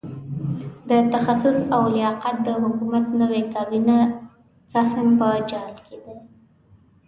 د 0.89 0.91
تخصص 1.13 1.57
او 1.75 1.81
لیاقت 1.95 2.35
د 2.47 2.49
حکومت 2.63 3.05
نوې 3.21 3.41
کابینه 3.53 3.97
د 4.07 4.11
سهم 4.73 5.07
په 5.19 5.27
جال 5.49 5.73
کې 5.85 5.97
ده. 6.03 6.15